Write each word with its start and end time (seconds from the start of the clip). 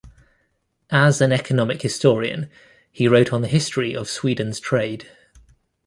As 0.89 1.21
an 1.21 1.31
economic 1.31 1.83
historian, 1.83 2.49
he 2.91 3.07
wrote 3.07 3.31
on 3.31 3.43
the 3.43 3.47
history 3.47 3.95
of 3.95 4.09
Sweden's 4.09 4.59
trade. 4.59 5.07